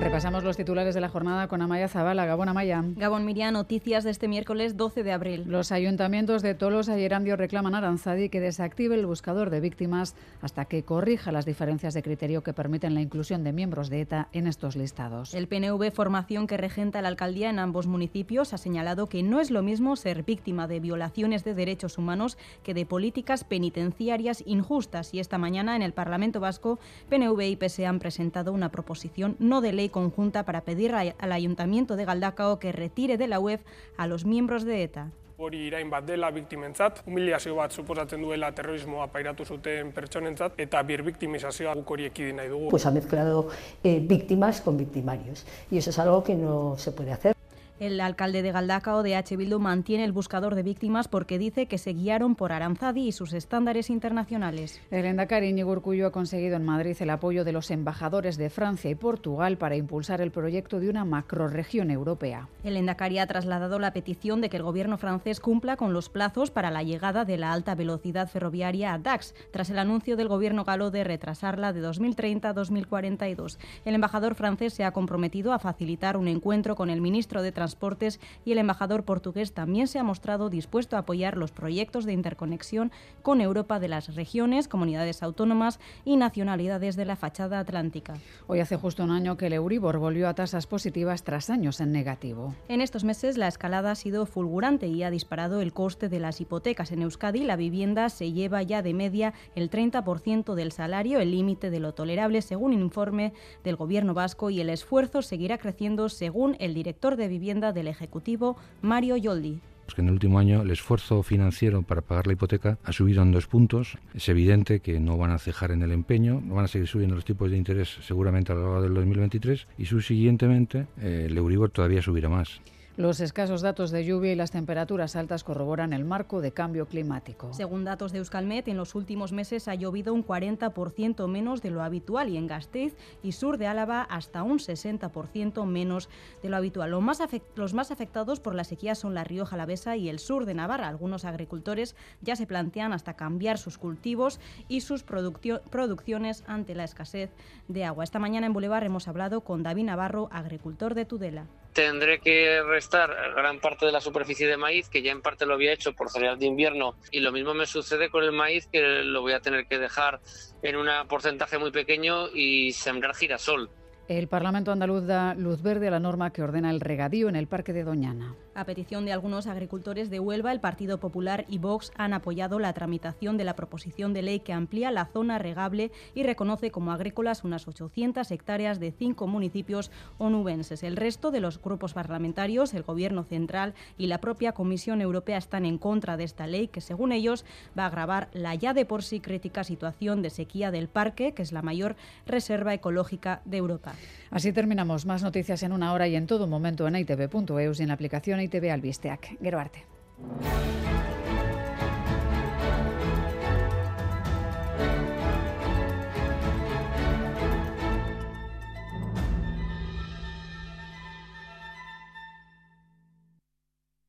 Repasamos 0.00 0.44
los 0.44 0.56
titulares 0.56 0.94
de 0.94 1.02
la 1.02 1.10
jornada 1.10 1.46
con 1.46 1.60
Amaya 1.60 1.86
Zabala. 1.86 2.24
Gabón 2.24 2.48
Amaya. 2.48 2.82
Gabón 2.96 3.26
Miriam, 3.26 3.52
noticias 3.52 4.02
de 4.02 4.10
este 4.10 4.28
miércoles 4.28 4.78
12 4.78 5.02
de 5.02 5.12
abril. 5.12 5.44
Los 5.46 5.72
ayuntamientos 5.72 6.40
de 6.40 6.54
Tolosa 6.54 6.98
y 6.98 7.04
Erandio 7.04 7.36
reclaman 7.36 7.74
a 7.74 7.78
Aranzadi 7.78 8.30
que 8.30 8.40
desactive 8.40 8.94
el 8.94 9.04
buscador 9.04 9.50
de 9.50 9.60
víctimas 9.60 10.14
hasta 10.40 10.64
que 10.64 10.84
corrija 10.84 11.32
las 11.32 11.44
diferencias 11.44 11.92
de 11.92 12.02
criterio 12.02 12.42
que 12.42 12.54
permiten 12.54 12.94
la 12.94 13.02
inclusión 13.02 13.44
de 13.44 13.52
miembros 13.52 13.90
de 13.90 14.00
ETA 14.00 14.28
en 14.32 14.46
estos 14.46 14.74
listados. 14.74 15.34
El 15.34 15.48
PNV, 15.48 15.92
formación 15.92 16.46
que 16.46 16.56
regenta 16.56 17.02
la 17.02 17.08
alcaldía 17.08 17.50
en 17.50 17.58
ambos 17.58 17.86
municipios, 17.86 18.54
ha 18.54 18.58
señalado 18.58 19.06
que 19.06 19.22
no 19.22 19.38
es 19.38 19.50
lo 19.50 19.62
mismo 19.62 19.96
ser 19.96 20.22
víctima 20.22 20.66
de 20.66 20.80
violaciones 20.80 21.44
de 21.44 21.52
derechos 21.52 21.98
humanos 21.98 22.38
que 22.62 22.72
de 22.72 22.86
políticas 22.86 23.44
penitenciarias 23.44 24.42
injustas. 24.46 25.12
Y 25.12 25.20
esta 25.20 25.36
mañana 25.36 25.76
en 25.76 25.82
el 25.82 25.92
Parlamento 25.92 26.40
Vasco, 26.40 26.78
PNV 27.10 27.42
y 27.42 27.56
PSE 27.56 27.84
han 27.84 27.98
presentado 27.98 28.54
una 28.54 28.70
proposición 28.70 29.36
no 29.38 29.60
de 29.60 29.74
ley 29.74 29.89
conjunta 29.90 30.44
para 30.44 30.62
pedir 30.62 30.94
al 30.94 31.32
Ayuntamiento 31.32 31.96
de 31.96 32.04
Galdacao 32.04 32.58
que 32.58 32.72
retire 32.72 33.16
de 33.16 33.28
la 33.28 33.38
web 33.38 33.60
a 33.96 34.06
los 34.06 34.24
miembros 34.24 34.64
de 34.64 34.82
ETA. 34.82 35.10
hori 35.40 35.62
irain 35.70 35.88
bat 35.88 36.04
dela 36.04 36.28
biktimentzat, 36.34 37.00
humiliazio 37.08 37.54
bat 37.56 37.72
suposatzen 37.72 38.20
duela 38.20 38.50
terrorismoa 38.56 39.06
pairatu 39.14 39.46
zuten 39.48 39.92
pertsonentzat, 39.96 40.60
eta 40.60 40.82
bir 40.84 41.02
biktimizazioa 41.06 41.74
guk 41.80 41.96
hori 41.96 42.10
ekidin 42.10 42.36
nahi 42.42 42.52
dugu. 42.52 42.68
Pues 42.74 42.84
ha 42.86 42.92
mezclado 42.92 43.48
eh, 43.82 43.98
víctimas 44.00 44.60
con 44.60 44.76
victimarios, 44.76 45.46
y 45.70 45.78
eso 45.78 45.90
es 45.90 45.98
algo 45.98 46.22
que 46.22 46.34
no 46.34 46.76
se 46.76 46.92
puede 46.92 47.12
hacer. 47.12 47.39
El 47.80 47.98
alcalde 48.02 48.42
de 48.42 48.52
Galdacao 48.52 49.02
de 49.02 49.16
H. 49.16 49.38
Bildu 49.38 49.58
mantiene 49.58 50.04
el 50.04 50.12
buscador 50.12 50.54
de 50.54 50.62
víctimas 50.62 51.08
porque 51.08 51.38
dice 51.38 51.64
que 51.64 51.78
se 51.78 51.94
guiaron 51.94 52.36
por 52.36 52.52
Aranzadi 52.52 53.08
y 53.08 53.12
sus 53.12 53.32
estándares 53.32 53.88
internacionales. 53.88 54.78
El 54.90 55.06
Endacari 55.06 55.48
Íñigo 55.48 55.80
ha 56.04 56.12
conseguido 56.12 56.56
en 56.56 56.66
Madrid 56.66 56.94
el 57.00 57.08
apoyo 57.08 57.42
de 57.42 57.52
los 57.52 57.70
embajadores 57.70 58.36
de 58.36 58.50
Francia 58.50 58.90
y 58.90 58.96
Portugal 58.96 59.56
para 59.56 59.76
impulsar 59.76 60.20
el 60.20 60.30
proyecto 60.30 60.78
de 60.78 60.90
una 60.90 61.06
macroregión 61.06 61.90
europea. 61.90 62.50
El 62.64 62.76
Endacari 62.76 63.18
ha 63.18 63.26
trasladado 63.26 63.78
la 63.78 63.94
petición 63.94 64.42
de 64.42 64.50
que 64.50 64.58
el 64.58 64.62
gobierno 64.62 64.98
francés 64.98 65.40
cumpla 65.40 65.78
con 65.78 65.94
los 65.94 66.10
plazos 66.10 66.50
para 66.50 66.70
la 66.70 66.82
llegada 66.82 67.24
de 67.24 67.38
la 67.38 67.50
alta 67.50 67.74
velocidad 67.74 68.28
ferroviaria 68.28 68.92
a 68.92 68.98
Dax, 68.98 69.34
tras 69.52 69.70
el 69.70 69.78
anuncio 69.78 70.18
del 70.18 70.28
gobierno 70.28 70.64
galo 70.64 70.90
de 70.90 71.02
retrasarla 71.02 71.72
de 71.72 71.80
2030 71.80 72.50
a 72.50 72.52
2042. 72.52 73.58
El 73.86 73.94
embajador 73.94 74.34
francés 74.34 74.74
se 74.74 74.84
ha 74.84 74.92
comprometido 74.92 75.54
a 75.54 75.58
facilitar 75.58 76.18
un 76.18 76.28
encuentro 76.28 76.76
con 76.76 76.90
el 76.90 77.00
ministro 77.00 77.40
de 77.40 77.52
Transporte 77.52 77.69
Transportes 77.70 78.18
y 78.44 78.50
el 78.50 78.58
embajador 78.58 79.04
portugués 79.04 79.52
también 79.52 79.86
se 79.86 80.00
ha 80.00 80.02
mostrado 80.02 80.50
dispuesto 80.50 80.96
a 80.96 81.00
apoyar 81.00 81.36
los 81.36 81.52
proyectos 81.52 82.04
de 82.04 82.12
interconexión 82.12 82.90
con 83.22 83.40
Europa 83.40 83.78
de 83.78 83.86
las 83.86 84.16
regiones, 84.16 84.66
comunidades 84.66 85.22
autónomas 85.22 85.78
y 86.04 86.16
nacionalidades 86.16 86.96
de 86.96 87.04
la 87.04 87.14
fachada 87.14 87.60
atlántica. 87.60 88.14
Hoy 88.48 88.58
hace 88.58 88.74
justo 88.74 89.04
un 89.04 89.12
año 89.12 89.36
que 89.36 89.46
el 89.46 89.52
Euribor 89.52 89.98
volvió 89.98 90.28
a 90.28 90.34
tasas 90.34 90.66
positivas 90.66 91.22
tras 91.22 91.48
años 91.48 91.80
en 91.80 91.92
negativo. 91.92 92.56
En 92.66 92.80
estos 92.80 93.04
meses 93.04 93.38
la 93.38 93.46
escalada 93.46 93.92
ha 93.92 93.94
sido 93.94 94.26
fulgurante 94.26 94.88
y 94.88 95.04
ha 95.04 95.10
disparado 95.10 95.60
el 95.60 95.72
coste 95.72 96.08
de 96.08 96.18
las 96.18 96.40
hipotecas. 96.40 96.90
En 96.90 97.02
Euskadi 97.02 97.44
la 97.44 97.54
vivienda 97.54 98.08
se 98.08 98.32
lleva 98.32 98.64
ya 98.64 98.82
de 98.82 98.94
media 98.94 99.32
el 99.54 99.70
30% 99.70 100.54
del 100.54 100.72
salario, 100.72 101.20
el 101.20 101.30
límite 101.30 101.70
de 101.70 101.78
lo 101.78 101.94
tolerable 101.94 102.42
según 102.42 102.74
un 102.74 102.80
informe 102.80 103.32
del 103.62 103.76
gobierno 103.76 104.12
vasco 104.12 104.50
y 104.50 104.60
el 104.60 104.70
esfuerzo 104.70 105.22
seguirá 105.22 105.58
creciendo 105.58 106.08
según 106.08 106.56
el 106.58 106.74
director 106.74 107.14
de 107.16 107.28
vivienda 107.28 107.59
del 107.60 107.88
Ejecutivo, 107.88 108.56
Mario 108.82 109.16
Yoldi 109.16 109.60
que 109.94 110.02
en 110.02 110.08
el 110.08 110.14
último 110.14 110.38
año 110.38 110.62
el 110.62 110.70
esfuerzo 110.70 111.22
financiero 111.22 111.82
para 111.82 112.00
pagar 112.00 112.26
la 112.26 112.34
hipoteca 112.34 112.78
ha 112.84 112.92
subido 112.92 113.22
en 113.22 113.32
dos 113.32 113.46
puntos. 113.46 113.98
Es 114.14 114.28
evidente 114.28 114.80
que 114.80 115.00
no 115.00 115.16
van 115.16 115.32
a 115.32 115.38
cejar 115.38 115.72
en 115.72 115.82
el 115.82 115.92
empeño, 115.92 116.40
no 116.44 116.54
van 116.54 116.66
a 116.66 116.68
seguir 116.68 116.88
subiendo 116.88 117.14
los 117.14 117.24
tipos 117.24 117.50
de 117.50 117.56
interés 117.56 117.98
seguramente 118.02 118.52
a 118.52 118.54
lo 118.54 118.62
largo 118.62 118.82
del 118.82 118.94
2023 118.94 119.66
y 119.78 119.84
subsiguientemente 119.86 120.86
eh, 121.00 121.26
el 121.28 121.36
Euribor 121.36 121.70
todavía 121.70 122.02
subirá 122.02 122.28
más. 122.28 122.60
Los 123.00 123.20
escasos 123.20 123.62
datos 123.62 123.90
de 123.92 124.04
lluvia 124.04 124.30
y 124.30 124.36
las 124.36 124.50
temperaturas 124.50 125.16
altas 125.16 125.42
corroboran 125.42 125.94
el 125.94 126.04
marco 126.04 126.42
de 126.42 126.52
cambio 126.52 126.84
climático. 126.84 127.50
Según 127.54 127.82
datos 127.82 128.12
de 128.12 128.18
Euskalmet, 128.18 128.68
en 128.68 128.76
los 128.76 128.94
últimos 128.94 129.32
meses 129.32 129.68
ha 129.68 129.74
llovido 129.74 130.12
un 130.12 130.22
40% 130.22 131.26
menos 131.26 131.62
de 131.62 131.70
lo 131.70 131.82
habitual 131.82 132.28
y 132.28 132.36
en 132.36 132.46
Gasteiz 132.46 132.94
y 133.22 133.32
sur 133.32 133.56
de 133.56 133.68
Álava 133.68 134.02
hasta 134.02 134.42
un 134.42 134.58
60% 134.58 135.64
menos 135.64 136.10
de 136.42 136.50
lo 136.50 136.58
habitual. 136.58 136.90
Los 136.90 137.02
más, 137.02 137.22
los 137.54 137.72
más 137.72 137.90
afectados 137.90 138.38
por 138.38 138.54
la 138.54 138.64
sequía 138.64 138.94
son 138.94 139.14
la 139.14 139.24
Rioja 139.24 139.54
Alavesa 139.54 139.96
y 139.96 140.10
el 140.10 140.18
sur 140.18 140.44
de 140.44 140.52
Navarra. 140.52 140.86
Algunos 140.86 141.24
agricultores 141.24 141.96
ya 142.20 142.36
se 142.36 142.46
plantean 142.46 142.92
hasta 142.92 143.14
cambiar 143.14 143.56
sus 143.56 143.78
cultivos 143.78 144.40
y 144.68 144.82
sus 144.82 145.04
producciones 145.04 146.44
ante 146.46 146.74
la 146.74 146.84
escasez 146.84 147.30
de 147.66 147.86
agua. 147.86 148.04
Esta 148.04 148.18
mañana 148.18 148.46
en 148.46 148.52
Boulevard 148.52 148.84
hemos 148.84 149.08
hablado 149.08 149.40
con 149.40 149.62
David 149.62 149.84
Navarro, 149.84 150.28
agricultor 150.30 150.94
de 150.94 151.06
Tudela 151.06 151.46
tendré 151.80 152.20
que 152.20 152.62
restar 152.62 153.10
gran 153.34 153.58
parte 153.58 153.86
de 153.86 153.92
la 153.92 154.02
superficie 154.02 154.46
de 154.46 154.58
maíz, 154.58 154.88
que 154.90 155.02
ya 155.02 155.12
en 155.12 155.22
parte 155.22 155.46
lo 155.46 155.54
había 155.54 155.72
hecho 155.72 155.94
por 155.94 156.10
cereal 156.10 156.38
de 156.38 156.46
invierno, 156.46 156.94
y 157.10 157.20
lo 157.20 157.32
mismo 157.32 157.54
me 157.54 157.64
sucede 157.64 158.10
con 158.10 158.22
el 158.22 158.32
maíz, 158.32 158.68
que 158.70 158.80
lo 159.02 159.22
voy 159.22 159.32
a 159.32 159.40
tener 159.40 159.66
que 159.66 159.78
dejar 159.78 160.20
en 160.62 160.76
un 160.76 160.88
porcentaje 161.08 161.58
muy 161.58 161.70
pequeño 161.70 162.28
y 162.34 162.72
sembrar 162.72 163.14
girasol. 163.14 163.70
El 164.08 164.28
Parlamento 164.28 164.72
andaluz 164.72 165.06
da 165.06 165.34
luz 165.34 165.62
verde 165.62 165.88
a 165.88 165.92
la 165.92 166.00
norma 166.00 166.32
que 166.32 166.42
ordena 166.42 166.70
el 166.70 166.80
regadío 166.80 167.28
en 167.28 167.36
el 167.36 167.46
Parque 167.46 167.72
de 167.72 167.84
Doñana. 167.84 168.34
A 168.60 168.66
petición 168.66 169.06
de 169.06 169.12
algunos 169.14 169.46
agricultores 169.46 170.10
de 170.10 170.20
Huelva, 170.20 170.52
el 170.52 170.60
Partido 170.60 171.00
Popular 171.00 171.46
y 171.48 171.56
Vox 171.56 171.92
han 171.96 172.12
apoyado 172.12 172.58
la 172.58 172.74
tramitación 172.74 173.38
de 173.38 173.44
la 173.44 173.56
proposición 173.56 174.12
de 174.12 174.20
ley 174.20 174.40
que 174.40 174.52
amplía 174.52 174.90
la 174.90 175.06
zona 175.06 175.38
regable 175.38 175.90
y 176.14 176.24
reconoce 176.24 176.70
como 176.70 176.92
agrícolas 176.92 177.42
unas 177.42 177.66
800 177.66 178.30
hectáreas 178.30 178.78
de 178.78 178.92
cinco 178.92 179.26
municipios 179.26 179.90
onubenses. 180.18 180.82
El 180.82 180.98
resto 180.98 181.30
de 181.30 181.40
los 181.40 181.58
grupos 181.58 181.94
parlamentarios, 181.94 182.74
el 182.74 182.82
Gobierno 182.82 183.24
central 183.24 183.72
y 183.96 184.08
la 184.08 184.20
propia 184.20 184.52
Comisión 184.52 185.00
Europea 185.00 185.38
están 185.38 185.64
en 185.64 185.78
contra 185.78 186.18
de 186.18 186.24
esta 186.24 186.46
ley 186.46 186.68
que, 186.68 186.82
según 186.82 187.12
ellos, 187.12 187.46
va 187.78 187.84
a 187.84 187.86
agravar 187.86 188.28
la 188.34 188.54
ya 188.54 188.74
de 188.74 188.84
por 188.84 189.02
sí 189.02 189.20
crítica 189.20 189.64
situación 189.64 190.20
de 190.20 190.28
sequía 190.28 190.70
del 190.70 190.88
parque, 190.88 191.32
que 191.32 191.40
es 191.40 191.52
la 191.52 191.62
mayor 191.62 191.96
reserva 192.26 192.74
ecológica 192.74 193.40
de 193.46 193.56
Europa. 193.56 193.94
Así 194.30 194.52
terminamos. 194.52 195.06
Más 195.06 195.22
noticias 195.22 195.62
en 195.62 195.72
una 195.72 195.94
hora 195.94 196.08
y 196.08 196.14
en 196.14 196.26
todo 196.26 196.46
momento 196.46 196.86
en 196.86 196.96
itv.eus 196.96 197.80
y 197.80 197.82
en 197.82 197.88
la 197.88 197.94
aplicación 197.94 198.49
ITV 198.50 198.70
Albisteac. 198.72 199.36
Gero 199.40 199.58
arte. 199.58 199.86